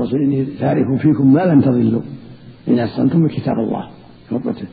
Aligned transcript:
الرسول 0.00 0.20
إني 0.20 0.44
تارك 0.44 1.00
فيكم 1.00 1.32
ما 1.32 1.40
لم 1.40 1.60
تضلوا. 1.60 2.02
إن 2.68 2.78
أحسنتم 2.78 3.26
بكتاب 3.26 3.58
الله. 3.58 3.90
خطبته 4.30 4.66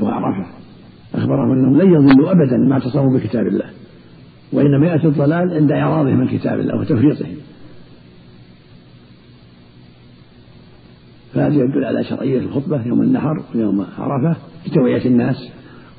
وعرفه 0.00 0.50
أخبرهم 1.14 1.52
أنهم 1.52 1.80
لن 1.80 1.92
يضلوا 1.92 2.30
أبدا 2.30 2.56
ما 2.56 2.72
اعتصموا 2.72 3.18
بكتاب 3.18 3.46
الله. 3.46 3.70
وإنما 4.52 4.86
يأتي 4.86 5.06
الضلال 5.06 5.54
عند 5.54 5.72
إعراضهم 5.72 6.18
من 6.18 6.28
كتاب 6.28 6.60
الله 6.60 6.80
وتفريطهم. 6.80 7.36
فهذا 11.34 11.54
يدل 11.54 11.84
على 11.84 12.04
شرعية 12.04 12.38
الخطبة 12.38 12.86
يوم 12.86 13.02
النحر 13.02 13.42
ويوم 13.54 13.86
عرفة 13.98 14.40
لتوعية 14.66 15.06
الناس 15.06 15.36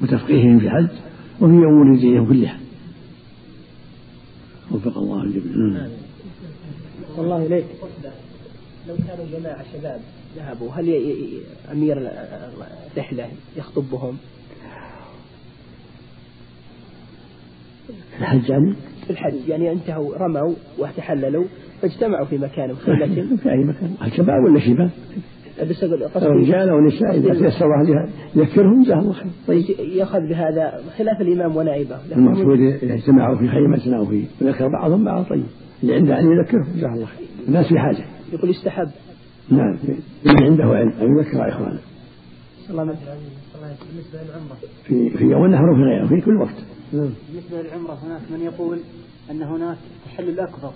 وتفقيههم 0.01 0.59
في 0.59 0.65
الحج 0.65 0.89
وفي 1.41 1.53
أمور 1.53 1.95
دينهم 1.95 2.27
كلها. 2.27 2.57
وفق 4.71 4.97
الله 4.97 5.23
الجميع. 5.23 5.87
الله 7.17 7.45
إليك. 7.45 7.65
كانوا 9.11 9.25
جماعة 9.39 9.63
شباب 9.73 9.99
ذهبوا 10.35 10.71
هل 10.71 11.03
أمير 11.71 12.11
رحلة 12.97 13.27
يخطبهم؟ 13.57 14.17
في 17.87 18.19
الحج 18.19 18.49
يعني؟ 18.49 18.73
في 19.05 19.09
الحج 19.09 19.47
يعني 19.47 19.71
انتهوا 19.71 20.17
رموا 20.17 20.53
وتحللوا 20.79 21.45
فاجتمعوا 21.81 22.25
في 22.25 22.37
مكان 22.37 22.75
خيمة. 22.75 23.35
في 23.43 23.49
أي 23.49 23.63
مكان؟ 23.63 23.95
الشباب 24.05 24.43
ولا 24.43 24.59
شباب؟ 24.59 24.89
بس 25.69 25.83
أقول 25.83 26.35
رجال 26.35 26.69
أو 26.69 26.79
نساء 26.79 27.17
إذا 27.17 27.33
تيسر 27.33 27.65
واحد 27.67 28.09
يذكرهم 28.35 28.83
جزاه 28.83 28.99
الله 28.99 29.13
خير. 29.13 29.31
طيب 29.47 29.63
يأخذ 29.79 30.19
بهذا 30.19 30.81
خلاف 30.97 31.21
الإمام 31.21 31.55
ونائبه. 31.55 31.97
المقصود 32.15 32.59
يجتمعوا 32.59 33.37
في 33.37 33.47
خيمة 33.47 33.97
أو 33.97 34.05
في 34.05 34.25
يذكر 34.41 34.67
بعضهم 34.67 35.05
بعض 35.05 35.23
طيب. 35.23 35.43
اللي 35.83 35.95
عنده 35.95 36.15
علم 36.15 36.31
يذكرهم 36.31 36.73
جزاه 36.75 36.93
الله 36.93 37.05
خير. 37.05 37.27
الناس 37.47 37.67
في 37.67 37.79
حاجة. 37.79 38.10
يقول 38.33 38.49
يستحب 38.49 38.91
نعم. 39.49 39.77
اللي 40.25 40.45
عنده 40.45 40.63
علم. 40.63 40.91
أن 41.01 41.17
يذكر 41.17 41.49
إخوانه. 41.49 41.79
الله 42.69 42.83
بالنسبة 42.83 44.23
للعمرة. 44.23 44.57
في 44.83 45.09
في 45.09 45.23
يوم 45.23 45.45
النحر 45.45 45.69
وفي 45.69 45.81
غيره. 45.81 46.07
في 46.07 46.21
كل 46.21 46.37
وقت. 46.37 46.55
نعم. 46.93 47.09
بالنسبة 47.29 47.61
للعمرة 47.61 47.93
هناك 47.93 48.21
من 48.31 48.41
يقول 48.41 48.79
أن 49.31 49.43
هناك 49.43 49.77
تحلل 50.05 50.39
أكبر 50.39 50.71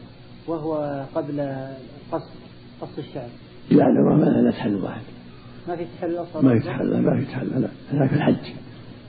وهو 0.47 1.06
قبل 1.16 1.58
قص 2.12 2.30
قص 2.81 2.97
الشعر. 2.97 3.30
لا 3.72 3.84
لا 3.84 4.16
ما 4.16 4.23
لا 4.23 4.52
تحل 4.52 4.75
واحد. 4.75 5.02
ما 5.67 5.75
في 5.75 5.86
تحلل 5.97 6.17
أصلا؟ 6.17 6.42
ما 6.42 6.59
في 6.59 6.66
تحلل 6.66 7.02
ما 7.02 7.19
في 7.19 7.25
تحلل. 7.25 7.62
لا 7.62 7.69
هذاك 7.92 8.14
الحج. 8.14 8.53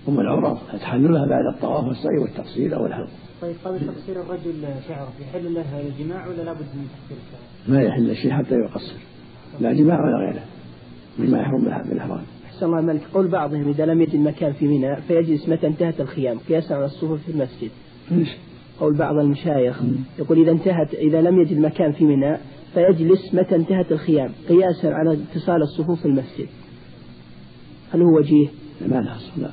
أما 0.08 0.20
العمرة 0.20 0.60
تحللها 0.72 1.26
بعد 1.26 1.54
الطواف 1.54 1.84
والسعي 1.84 2.18
والتقصير 2.18 2.76
أو 2.76 2.86
الحلق. 2.86 3.08
طيب 3.42 3.54
قبل 3.64 3.78
تقصير 3.78 4.20
الرجل 4.20 4.64
شعره 4.88 5.12
يحل 5.20 5.54
له 5.54 5.80
الجماع 5.80 6.26
ولا 6.26 6.42
لابد 6.42 6.60
من 6.60 6.86
تقصير 6.88 7.16
الشعر؟ 7.26 7.40
ما 7.68 7.82
يحل 7.82 8.16
شيء 8.16 8.32
حتى 8.32 8.54
يقصر. 8.54 8.94
لا 9.60 9.72
جماع 9.72 10.00
ولا 10.04 10.16
غيره. 10.16 10.42
مما 11.18 11.38
يحرم 11.40 11.64
بالإحرام 11.64 12.20
أحسن 12.46 12.66
الله 12.66 12.80
ملك. 12.80 13.02
قول 13.14 13.28
بعضهم 13.28 13.68
إذا 13.68 13.86
لم 13.86 14.00
يجد 14.00 14.16
مكان 14.16 14.52
في 14.52 14.66
منى 14.66 14.96
فيجلس 14.96 15.48
متى 15.48 15.66
انتهت 15.66 16.00
الخيام؟ 16.00 16.38
قياسا 16.38 16.74
على 16.74 16.84
الصفوف 16.84 17.22
في 17.22 17.32
المسجد. 17.32 17.70
قول 18.80 18.96
بعض 18.96 19.16
المشايخ. 19.16 19.82
يقول 20.18 20.38
إذا 20.38 20.50
انتهت 20.50 20.94
إذا 20.94 21.20
لم 21.20 21.40
يجد 21.40 21.58
مكان 21.58 21.92
في 21.92 22.04
منى 22.04 22.36
فيجلس 22.74 23.34
متى 23.34 23.56
انتهت 23.56 23.92
الخيام؟ 23.92 24.30
قياسا 24.48 24.86
على 24.86 25.18
اتصال 25.32 25.62
الصفوف 25.62 26.00
في 26.00 26.08
المسجد. 26.08 26.46
هل 27.92 28.02
هو 28.02 28.16
وجيه؟ 28.18 28.48
ما 28.80 28.96
لا 28.96 29.16
لا. 29.36 29.50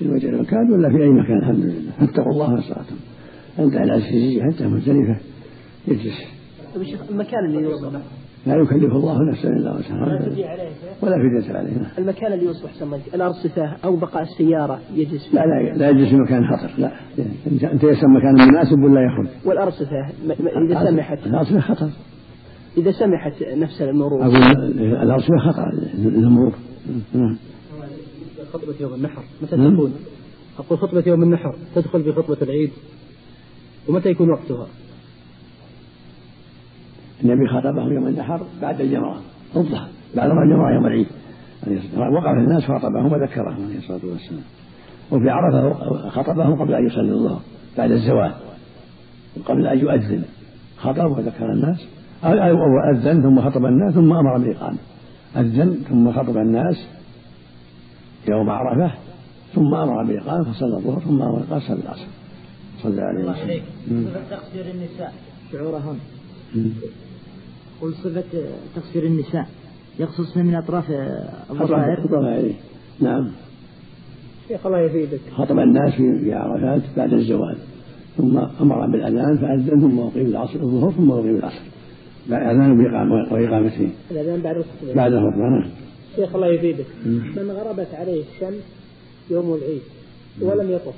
في 0.00 0.08
وجه 0.08 0.28
المكان 0.28 0.72
ولا 0.72 0.88
في 0.88 1.02
أي 1.02 1.08
مكان 1.08 1.38
الحمد 1.38 1.64
لله. 1.64 1.90
فاتقوا 2.00 2.32
الله 2.32 2.50
ما 2.50 2.58
استطعتم 2.58 2.96
على 3.58 3.84
العزيزية 3.84 4.42
حتى 4.42 4.66
مزدلفة. 4.66 5.16
يجلس 5.88 6.22
المكان 7.10 7.44
اللي 7.44 7.62
يوصل. 7.62 7.98
لا 8.46 8.54
يكلف 8.54 8.92
الله 8.92 9.30
نفسا 9.30 9.48
إلا 9.48 9.74
وسعها. 9.74 10.18
ولا 11.02 11.40
فدية 11.40 11.56
عليه. 11.56 11.70
المكان 11.98 12.32
اللي 12.32 12.44
يصبح 12.44 12.72
سميت 12.74 13.14
الارصفه 13.14 13.76
أو 13.84 13.96
بقاء 13.96 14.22
السيارة 14.22 14.80
يجلس 14.94 15.28
فيه 15.28 15.38
لا 15.38 15.46
لا 15.46 15.76
لا 15.76 15.88
يجلس 15.90 16.08
في 16.08 16.16
مكان 16.16 16.46
خطر 16.46 16.70
لا. 16.78 16.92
أنت 17.72 17.84
يسمى 17.84 18.18
مكان 18.18 18.48
مناسب 18.48 18.78
ولا 18.78 19.00
يخرج. 19.00 19.28
والارصفه 19.44 20.08
إذا 20.66 20.90
سمحت. 20.90 21.26
الارصفه 21.26 21.60
خطر. 21.60 21.90
إذا 22.78 22.90
سمحت 22.90 23.32
نفس 23.42 23.82
المرور. 23.82 24.22
أقول 24.22 24.36
الارصفه 24.78 25.38
خطر 25.38 25.72
للمرور 25.98 26.54
خطبة 28.52 28.74
يوم 28.80 28.94
النحر. 28.94 29.22
متى 29.42 29.56
تكون؟ 29.56 29.94
أقول 30.58 30.78
خطبة 30.78 31.04
يوم 31.06 31.22
النحر. 31.22 31.54
تدخل 31.74 32.02
في 32.02 32.12
خطبة 32.12 32.36
العيد. 32.42 32.70
ومتى 33.88 34.08
يكون 34.08 34.30
وقتها؟ 34.30 34.66
النبي 37.22 37.48
خاطبهم 37.48 37.92
يوم 37.92 38.06
النحر 38.06 38.40
بعد 38.62 38.80
الجمرة. 38.80 39.20
الضحى 39.56 39.88
بعد 40.16 40.30
الجمرة 40.30 40.74
يوم 40.74 40.86
العيد. 40.86 41.06
وقف 41.96 42.38
الناس 42.38 42.64
خاطبهم 42.64 43.12
وذكرهم 43.12 43.64
عليه 43.64 43.78
الصلاة 43.78 44.00
والسلام. 44.04 44.42
وفي 45.10 45.30
عرفة 45.30 45.72
خطبهم 46.10 46.60
قبل 46.60 46.74
أن 46.74 46.86
يصلي 46.86 47.12
الظهر 47.12 47.40
بعد 47.78 47.90
الزوال. 47.90 48.34
قبل 49.44 49.66
أن 49.66 49.78
يؤذن. 49.78 50.24
خطب 50.76 51.10
وذكر 51.10 51.52
الناس. 51.52 51.86
أو 52.24 52.32
أذن 52.94 53.22
ثم 53.22 53.40
خطب 53.40 53.64
الناس 53.64 53.94
ثم 53.94 54.12
أمر 54.12 54.38
بالإقامة. 54.38 54.78
أذن 55.36 55.74
ثم 55.88 56.12
خطب 56.12 56.36
الناس. 56.36 56.88
يوم 58.28 58.50
عرفة 58.50 58.92
ثم 59.54 59.74
أمر 59.74 60.04
بالإقامة 60.04 60.52
فصلى 60.52 60.76
الظهر 60.76 61.00
ثم 61.00 61.22
أمر 61.22 61.38
بالإقامة 61.50 61.82
العصر. 61.82 62.06
صلى 62.82 63.02
عليه 63.02 63.24
وسلم. 63.24 63.62
تقصير 64.30 64.64
النساء. 64.74 65.12
شعورهن. 65.52 65.98
قل 67.80 67.94
صفة 67.94 68.44
تقصير 68.76 69.04
النساء. 69.06 69.48
يقصصن 69.98 70.46
من 70.46 70.54
أطراف 70.54 70.90
الضفائر 71.50 72.54
نعم. 73.00 73.30
شيخ 74.48 74.66
الله 74.66 74.78
يفيدك 74.78 75.20
خطب 75.34 75.58
الناس 75.58 75.94
في 75.94 76.34
عرفات 76.34 76.82
بعد 76.96 77.12
الزوال. 77.12 77.58
ثم 78.16 78.38
أمر 78.60 78.86
بالأذان 78.86 79.36
فأذن 79.38 79.80
ثم 79.80 79.98
أقيم 79.98 80.26
العصر 80.26 80.60
الظهر 80.60 80.90
ثم 80.90 81.10
أقيم 81.10 81.36
العصر. 81.36 81.62
بعد 82.30 82.42
أذان 82.42 82.78
وإقامته. 83.32 83.90
الأذان 84.10 84.40
بعد 84.42 84.56
الخطبة. 84.56 84.94
بعد 84.94 85.12
الخطبة 85.12 85.36
نعم. 85.36 85.70
شيخ 86.16 86.34
الله 86.34 86.46
يفيدك 86.46 86.86
من 87.06 87.50
غربت 87.50 87.94
عليه 87.94 88.24
الشمس 88.34 88.62
يوم 89.30 89.54
العيد 89.54 89.82
ولم 90.40 90.70
يطف. 90.70 90.94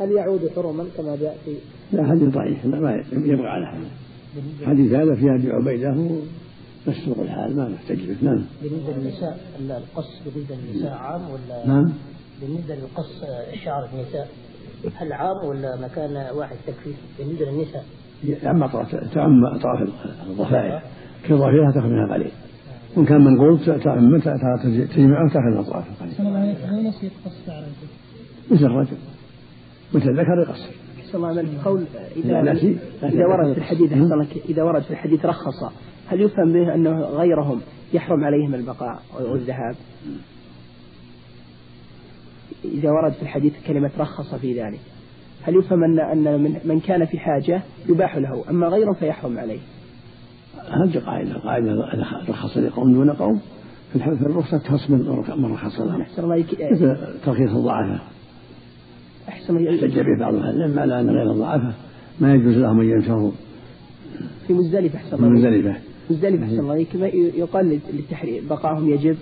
هل 0.00 0.12
يعود 0.12 0.50
حرما 0.56 0.84
كما 0.96 1.16
جاء 1.16 1.38
في 1.44 1.54
لا 1.92 2.06
حديث 2.06 2.28
ضعيف. 2.28 2.66
لا 2.66 3.04
يبقى 3.12 3.52
على 3.52 3.66
حاله 3.66 3.86
حديث 4.66 4.92
هذا 4.92 5.14
في 5.14 5.34
أبي 5.34 5.52
عبيدة 5.52 5.94
مسروق 6.86 7.20
الحال 7.20 7.56
ما 7.56 7.68
نحتج 7.68 8.06
به 8.08 8.16
نعم. 8.22 8.44
بالنسبة 8.62 8.92
للنساء 8.92 9.40
القص 9.60 10.22
بالنسبة 10.26 10.56
للنساء 10.56 10.92
عام 10.92 11.22
ولا 11.30 11.66
نعم. 11.66 11.92
بالنسبة 12.40 12.74
للقص 12.74 13.24
شعر 13.64 13.88
النساء 13.94 14.28
هل 14.94 15.12
عام 15.12 15.46
ولا 15.46 15.76
مكان 15.76 16.36
واحد 16.36 16.56
تكفي 16.66 16.92
بالنسبة 17.18 17.46
للنساء؟ 17.50 17.84
تعم 18.42 18.62
اطراف 19.44 19.88
الضفائر. 20.26 20.82
كل 21.28 21.34
ضفيره 21.34 21.70
تاخذ 21.74 21.86
منها 21.86 22.14
قليل. 22.14 22.30
وان 22.96 23.06
كان 23.06 23.24
منقول 23.24 23.58
تعم 23.64 24.18
تجمعه 24.94 25.28
تاخذ 25.28 25.46
من 25.46 25.58
اطرافه 25.58 25.94
قليل. 26.00 26.14
مثل 28.50 28.64
الرجل 28.64 28.96
مثل 29.94 30.08
الذكر 30.10 30.38
يقصر. 30.48 30.84
الله 31.14 31.32
من 31.42 31.60
قول 31.64 31.84
إذا 32.16 32.52
إذا 33.02 33.26
ورد 33.26 33.52
في 33.52 33.58
الحديث 33.58 33.92
إذا 34.48 34.62
ورد 34.62 34.82
في 34.82 34.90
الحديث 34.90 35.24
رخص 35.24 35.72
هل 36.06 36.20
يفهم 36.20 36.52
به 36.52 36.74
أنه 36.74 37.00
غيرهم 37.00 37.60
يحرم 37.92 38.24
عليهم 38.24 38.54
البقاء 38.54 39.02
والذهاب؟ 39.20 39.74
إذا 42.64 42.90
ورد 42.90 43.12
في 43.12 43.22
الحديث 43.22 43.52
كلمة 43.66 43.90
رخص 43.98 44.34
في 44.34 44.62
ذلك 44.62 44.80
هل 45.42 45.56
يفهم 45.56 45.84
أن 45.84 46.00
أن 46.00 46.42
من, 46.42 46.60
من 46.64 46.80
كان 46.80 47.04
في 47.04 47.18
حاجة 47.18 47.62
يباح 47.88 48.16
له 48.16 48.44
أما 48.50 48.66
غيره 48.66 48.92
فيحرم 48.92 49.38
عليه؟ 49.38 49.60
هذه 50.82 50.98
قاعدة 50.98 51.34
قاعدة 51.34 51.74
رخص 52.28 52.56
لقوم 52.56 52.92
دون 52.92 53.10
قوم؟ 53.10 53.40
في 53.92 54.26
الرخصة 54.26 54.58
تخص 54.58 54.90
من 54.90 55.52
رخص 55.52 55.80
لهم. 55.80 56.04
مثل 56.72 56.96
ترخيص 57.24 57.50
الضعفاء 57.50 58.00
أحسن 59.28 59.68
احتج 59.68 60.00
به 60.00 60.18
بعض 60.20 60.34
أهل 60.34 60.56
العلم 60.56 60.78
على 60.78 61.00
أن 61.00 61.10
غير 61.10 61.32
الضعفاء 61.32 61.74
ما 62.20 62.34
يجوز 62.34 62.58
لهم 62.58 62.80
أن 62.80 62.86
ينشروا 62.86 63.30
في 64.46 64.52
مزدلفة 64.52 64.96
أحسن 64.98 65.16
الله 65.16 65.28
مزدلفة. 65.28 65.76
مزدلفة 66.10 66.44
أحسن 66.44 66.60
الله 66.60 66.84
كما 66.84 67.06
يقال 67.06 67.80
للتحريم 67.92 68.48
بقاهم 68.48 68.88
يجب. 68.88 69.16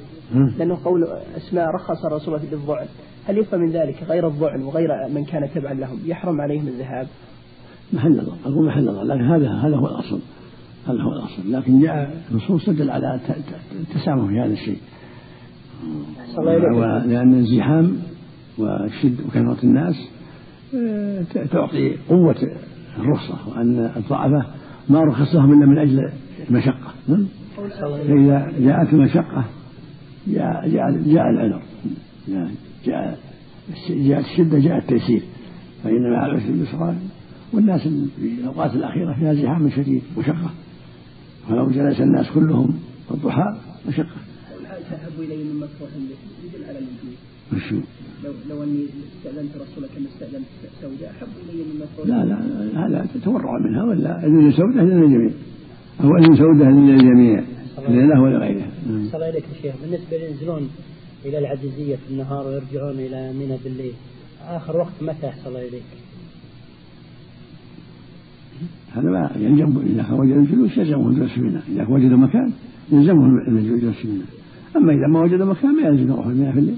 لأنه 0.59 0.85
قول 0.85 1.05
أسماء 1.37 1.67
رخص 1.75 2.05
الرسول 2.05 2.41
في 2.41 2.55
الضعن. 2.55 2.87
هل 3.27 3.39
يفهم 3.39 3.61
من 3.61 3.71
ذلك 3.71 4.03
غير 4.09 4.29
الضعن 4.29 4.63
وغير 4.63 4.89
من 5.15 5.25
كان 5.25 5.51
تبعا 5.55 5.75
لهم؟ 5.75 5.99
يحرم 6.07 6.41
عليهم 6.41 6.69
الذهاب؟ 6.69 7.07
محل 7.93 8.13
نظر 8.13 8.33
أقول 8.47 8.67
محل 8.67 8.85
نظر 8.85 9.03
لكن 9.03 9.25
هذا 9.25 9.51
هذا 9.51 9.77
هو 9.77 9.87
الأصل. 9.87 10.21
هذا 10.93 11.03
هو 11.03 11.13
الأصل 11.13 11.53
لكن 11.53 11.81
جاء 11.81 12.23
نصوص 12.33 12.67
تدل 12.67 12.91
على 12.91 13.21
التسامح 13.81 14.29
في 14.29 14.41
هذا 14.41 14.53
الشيء. 14.53 14.79
لأن 17.07 17.35
الزحام 17.35 17.97
وشد 18.59 19.21
وكثرة 19.27 19.59
الناس 19.65 20.09
تعطي 21.51 21.97
قوة 22.09 22.37
الرخصة 22.99 23.49
وأن 23.49 23.91
الضعفاء 23.97 24.55
ما 24.89 25.01
رخص 25.01 25.35
لهم 25.35 25.53
إلا 25.53 25.67
من 25.67 25.79
أجل 25.79 26.11
المشقة. 26.51 26.93
فإذا 28.07 28.53
جاءت 28.61 28.93
المشقة 28.93 29.45
جاء 30.27 30.69
جاء 30.69 30.91
جاء 30.91 31.31
العذر. 31.31 31.63
جاء 32.87 33.19
جاءت 33.91 34.25
الشدة 34.25 34.59
جاء 34.59 34.79
التيسير. 34.79 35.23
فإن 35.85 36.11
مع 36.11 36.27
العسر 36.27 36.51
يسرا 36.51 36.97
والناس 37.53 37.89
في 37.89 38.41
الأوقات 38.41 38.75
الأخيرة 38.75 39.15
فيها 39.19 39.35
زحام 39.35 39.71
شديد 39.71 40.03
مشقة 40.19 40.51
فلو 41.49 41.71
جلس 41.71 42.01
الناس 42.01 42.31
كلهم 42.31 42.79
في 43.09 43.15
الضحى 43.15 43.57
مشقة 43.89 44.07
به. 46.09 46.17
يدل 46.45 46.65
على 46.69 46.79
الوجود. 46.79 47.17
وشو؟ 47.53 47.77
لو 48.25 48.33
لو 48.51 48.63
أني 48.63 48.87
استأذنت 49.19 49.53
رسولك 49.57 49.91
كما 49.97 50.07
استأذنت 50.15 50.47
سوداء 50.83 51.11
أحب 51.11 51.29
إلي 51.51 51.63
مما 51.63 51.87
لا 52.05 52.25
لا 52.25 52.87
هذا 52.87 53.07
تتورع 53.15 53.59
منها 53.59 53.85
ولا 53.85 54.27
إذن 54.27 54.53
سوداء 54.53 54.85
للجميع. 54.85 55.31
أو 56.01 56.17
إذن 56.17 56.37
سوداء 56.37 56.69
للجميع. 56.71 57.45
له 57.89 58.21
ولغيره 58.23 58.67
صلى 59.13 59.25
عليك 59.25 59.45
يا 59.45 59.63
شيخ. 59.63 59.75
بالنسبة 59.83 60.17
ينزلون 60.17 60.71
إلى 61.25 61.39
العجزية 61.39 61.97
في 61.97 62.11
النهار 62.11 62.47
ويرجعون 62.47 62.99
إلى 62.99 63.33
منى 63.33 63.57
بالليل 63.65 63.93
آخر 64.49 64.77
وقت 64.77 65.03
متى؟ 65.03 65.27
يحصل 65.27 65.57
اليك؟ 65.57 65.83
هذا 68.95 69.11
ما 69.11 69.31
يلزم 69.37 69.79
إذا 69.87 70.13
وجدوا 70.13 70.43
الجلوس 70.43 70.79
يلزمهم 70.79 71.09
الجلوس 71.09 71.31
في 71.31 71.61
إذا 71.69 71.87
وجدوا 71.89 72.19
مكان 72.19 72.51
يلزمهم 72.93 73.39
الجلوس 73.49 73.95
في 73.95 74.09
أما 74.77 74.93
إذا 74.93 75.07
ما 75.07 75.21
وجدوا 75.21 75.47
مكان 75.47 75.71
ما 75.75 75.89
يلزم 75.89 76.13
المياه 76.27 76.53
في 76.53 76.59
الليل 76.59 76.77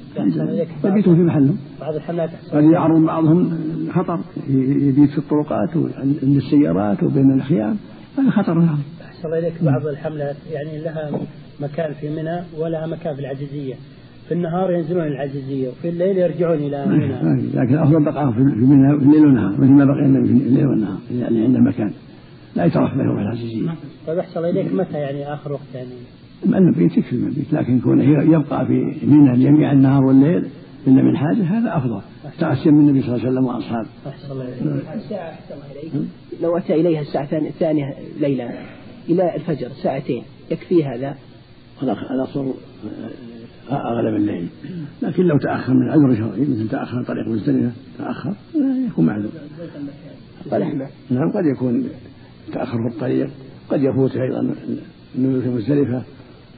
يبيتوا 0.85 1.15
في 1.15 1.21
محلهم. 1.21 1.57
بعض 1.81 1.95
الحملات 1.95 2.31
قد 2.53 2.65
يعرض 2.65 3.01
بعضهم 3.01 3.51
خطر. 3.93 4.19
يبيت 4.49 5.11
في 5.11 5.19
الطرقات 5.19 5.77
وعند 5.77 6.37
السيارات 6.37 7.03
وبين 7.03 7.33
الخيام 7.33 7.77
هذا 8.19 8.31
خطر 8.31 8.53
عظيم 8.53 8.83
أحسن 9.03 9.29
إليك. 9.29 9.53
بعض 9.63 9.87
الحملات 9.87 10.37
يعني 10.53 10.79
لها 10.85 11.11
مكان 11.61 11.93
في 12.01 12.11
منى 12.11 12.41
ولها 12.61 12.87
مكان 12.87 13.15
في 13.15 13.21
العجزية. 13.21 13.75
في 14.29 14.35
النهار 14.35 14.71
ينزلون 14.71 15.07
العجزية 15.07 15.69
وفي 15.69 15.89
الليل 15.89 16.19
يرجعون 16.19 16.59
إلى 16.59 16.87
منى. 16.87 17.43
لكن 17.55 17.75
أفضل 17.75 18.05
بقاء 18.05 18.33
في 18.33 18.41
منى 18.41 18.99
في 18.99 19.05
الليل 19.05 19.27
والنهار. 19.27 19.53
مثل 19.53 19.71
ما 19.73 19.85
بقينا 19.85 20.23
في 20.23 20.33
الليل 20.33 20.67
والنهار. 20.67 20.99
يعني 21.21 21.45
عند 21.45 21.57
مكان 21.57 21.91
لا 22.57 22.65
يترف 22.65 22.95
به 22.95 23.23
العجزية 23.23 23.75
طيب 24.07 24.19
أحسن 24.19 24.45
إليك. 24.45 24.75
متى 24.75 24.99
يعني 24.99 25.35
آخر 25.35 25.53
وقت 25.53 25.75
يعني؟ 25.75 25.91
المبيت 26.47 26.99
يكفي 26.99 27.13
المبيت 27.13 27.53
لكن 27.53 27.81
كونه 27.81 28.23
يبقى 28.35 28.67
في 28.67 29.07
منى 29.07 29.45
جميع 29.45 29.73
النهار 29.73 30.05
والليل 30.05 30.49
إلا 30.87 31.03
من 31.03 31.17
حاجة 31.17 31.59
هذا 31.59 31.77
أفضل. 31.77 32.01
تأسيا 32.39 32.71
من 32.71 32.81
النبي 32.81 33.03
صلى 33.03 33.15
الله 33.15 33.27
عليه 33.27 33.31
وسلم 33.31 33.45
وأصحابه. 33.45 33.89
الساعة 34.95 35.31
أحسن 35.31 35.55
إليك. 35.73 35.93
لو 36.43 36.57
أتى 36.57 36.75
إليها 36.75 37.01
الساعة 37.01 37.29
الثانية 37.33 37.85
ليلا 38.21 38.51
إلى 39.09 39.37
الفجر 39.37 39.69
ساعتين 39.83 40.23
يكفي 40.51 40.85
هذا؟ 40.85 41.15
الأصل 41.83 42.55
أغلب 43.71 44.15
الليل. 44.17 44.49
لكن 45.03 45.23
لو 45.23 45.39
تأخر 45.39 45.75
من 45.75 45.91
عذر 45.91 46.15
شرعي 46.17 46.41
مثل 46.41 46.69
تأخر 46.69 47.03
طريق 47.03 47.29
مزدلفة 47.29 47.73
تأخر 47.99 48.35
يكون 48.89 49.07
معذور. 49.07 49.31
نعم 51.11 51.33
قد 51.33 51.45
يكون 51.57 51.89
تأخر 52.53 52.89
في 52.89 52.95
الطريق 52.95 53.31
قد 53.71 53.83
يفوت 53.83 54.17
أيضا 54.17 54.55
النزول 55.15 55.43
في 55.43 55.49
مزدلفة 55.49 56.03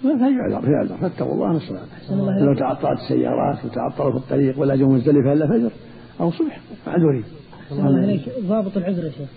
فيعذر 0.03 0.61
فيعذر 0.61 0.97
فاتقوا 1.01 1.35
الله 1.35 1.53
نصر 1.53 1.75
لو 2.41 2.55
تعطلت 2.55 3.01
السيارات 3.01 3.65
وتعطلوا 3.65 4.11
في 4.11 4.17
الطريق 4.17 4.61
ولا 4.61 4.77
جو 4.77 4.89
مزدلفة 4.89 5.33
إلا 5.33 5.47
فجر 5.47 5.71
أو 6.21 6.31
صبح 6.31 6.61
معذورين 6.87 7.25
الله 7.73 8.03
عليك 8.03 8.29
ضابط 8.41 8.77
العذر 8.77 9.05
يا 9.05 9.11
شيخ. 9.11 9.29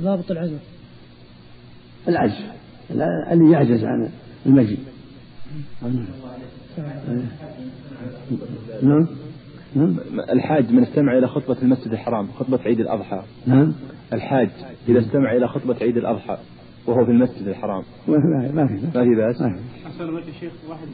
ضابط 0.00 0.30
العذر. 0.30 0.58
العجز. 2.08 2.44
اللي 3.30 3.52
يعجز 3.52 3.84
عن 3.84 4.08
المجيء. 4.46 4.78
نعم. 8.82 9.06
نعم. 9.74 9.96
الحاج 10.32 10.72
من 10.72 10.82
استمع 10.82 11.18
إلى 11.18 11.28
خطبة 11.28 11.56
المسجد 11.62 11.92
الحرام 11.92 12.26
خطبة 12.26 12.58
عيد 12.58 12.80
الأضحى. 12.80 13.22
نعم. 13.46 13.72
الحاج 14.12 14.50
إذا 14.88 14.98
استمع 15.00 15.36
إلى 15.36 15.48
خطبة 15.48 15.76
عيد 15.80 15.96
الأضحى 15.96 16.38
وهو 16.86 17.04
في 17.04 17.10
المسجد 17.10 17.48
الحرام. 17.48 17.82
ما 18.08 18.16
في 18.20 18.54
ما 18.54 18.66
في 18.66 18.74
ما 18.84 19.04
في 19.04 19.14
بأس. 19.16 19.42
أحسن 19.86 20.04
الله 20.04 20.20
يا 20.20 20.32
شيخ 20.40 20.52
واحد 20.68 20.86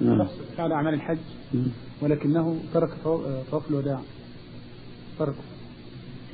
شخص 0.00 0.38
فعل 0.56 0.72
أعمال 0.72 0.94
الحج 0.94 1.18
ولكنه 2.02 2.56
ترك 2.74 2.90
طواف 3.04 3.70
الوداع. 3.70 3.98
ترك. 5.18 5.34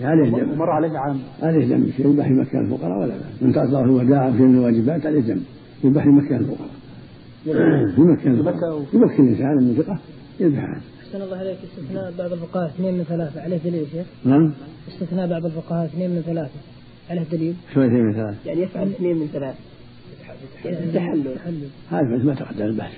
عليه 0.01 0.31
مر 0.31 0.71
عليه 0.71 0.99
عام. 0.99 1.19
عليه 1.43 1.67
دم 1.67 1.87
في 1.87 2.03
يذبح 2.03 2.29
في 2.29 2.35
مكان 2.35 2.65
الفقراء 2.65 2.99
ولا 2.99 3.15
بأس 3.15 3.43
من 3.43 3.53
ترك 3.53 3.71
طواف 3.71 3.85
الوداع 3.85 4.31
في 4.31 4.43
الواجبات 4.43 5.07
عليه 5.07 5.37
يذبح 5.85 6.03
في 6.03 6.09
مكان 6.09 6.41
الفقراء. 6.41 6.71
في 7.95 8.01
مكان 8.01 8.33
الفقراء. 8.33 8.85
يمكن 8.93 9.25
الإنسان 9.25 9.57
من 9.57 9.75
ثقة 9.75 9.99
يذبح. 10.41 10.65
عنه 10.65 10.83
أحسن 11.09 11.23
الله 11.23 11.37
عليك. 11.37 11.59
استثناء 11.65 12.13
بعض 12.19 12.33
الفقهاء 12.33 12.67
اثنين 12.67 12.95
من 12.95 13.05
ثلاثة. 13.05 13.41
عليه 13.41 13.57
دليل 13.57 13.75
يا 13.75 13.87
شيخ؟ 13.93 14.07
نعم. 14.25 14.53
استثناء 14.89 15.27
بعض 15.27 15.45
الفقهاء 15.45 15.87
اثنين 15.87 16.11
من 16.11 16.23
ثلاثة. 16.23 16.61
عليه 17.11 17.23
دليل؟ 17.33 17.55
شو 17.75 17.83
اثنين 17.83 18.05
من 18.05 18.13
ثلاثة؟ 18.13 18.37
يعني 18.47 18.61
يفعل 18.61 18.89
اثنين 18.89 19.17
من 19.17 19.27
ثلاثة. 19.27 19.59
تحلل 20.95 21.37
هذا 21.91 22.25
ما 22.25 22.35
تقدم 22.35 22.65
البحث. 22.65 22.93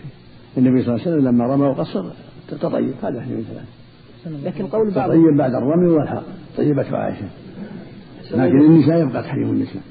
فيه 0.54 0.60
النبي 0.60 0.82
صلى 0.82 0.94
الله 0.94 1.06
عليه 1.06 1.16
وسلم 1.16 1.28
لما 1.28 1.46
رمى 1.46 1.66
وقصر 1.66 2.10
تطيب. 2.48 2.94
هذا 3.02 3.18
اثنين 3.18 3.36
من 3.36 3.44
ثلاثة. 3.44 4.46
لكن 4.46 4.66
قول 4.66 4.94
بعض 4.94 5.10
تطيب 5.10 5.36
بعد 5.38 5.54
الرمي 5.54 5.86
والحق 5.86 6.22
طيبته 6.56 6.96
عائشة. 6.96 7.28
لكن 8.30 8.60
النساء 8.60 9.00
يبقى 9.00 9.22
تحريم 9.22 9.50
النساء. 9.50 9.82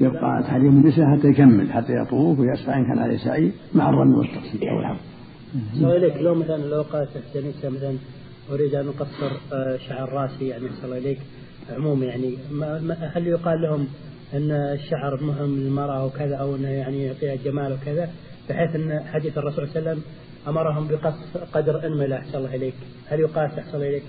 يبقى 0.00 0.42
تحريم 0.42 0.82
النساء 0.82 1.16
حتى 1.16 1.28
يكمل 1.28 1.72
حتى 1.72 1.92
يطوف 1.92 2.38
ويسعى 2.38 2.80
إن 2.80 2.86
كان 2.86 2.98
عليه 2.98 3.16
سعي 3.16 3.52
مع 3.74 3.88
الرمي 3.88 4.14
والتقصير 4.14 4.70
أو 4.70 4.80
الحق 4.80 5.13
إليك. 5.96 6.16
لو 6.16 6.34
مثلا 6.34 6.56
لو 6.56 6.82
قالت 6.82 7.10
النساء 7.36 7.70
مثلا 7.70 7.96
أريد 8.50 8.74
أن 8.74 8.88
أقصر 8.88 9.32
آه، 9.52 9.76
شعر 9.88 10.12
راسي 10.12 10.48
يعني 10.48 10.66
أحسن 10.66 10.84
الله 10.84 10.98
إليك. 10.98 11.18
عموما 11.70 12.06
يعني 12.06 12.36
هل 13.14 13.26
يقال 13.26 13.62
لهم 13.62 13.86
أن 14.34 14.50
الشعر 14.50 15.22
مهم 15.22 15.60
للمرأة 15.60 16.06
وكذا 16.06 16.36
أو 16.36 16.56
أنه 16.56 16.68
يعني 16.68 17.04
يعطيها 17.04 17.34
جمال 17.34 17.72
وكذا 17.72 18.10
بحيث 18.48 18.74
أن 18.74 19.00
حديث 19.12 19.38
الرسول 19.38 19.68
صلى 19.68 19.78
الله 19.78 19.90
عليه 19.90 20.00
وسلم 20.00 20.02
أمرهم 20.48 20.88
بقص 20.88 21.36
قدر 21.52 21.86
أنملة 21.86 22.16
أحسن 22.16 22.38
الله 22.38 22.54
إليك. 22.54 22.74
هل 23.08 23.20
يقاس 23.20 23.58
أحسن 23.58 23.74
الله 23.74 23.88
إليك؟ 23.88 24.02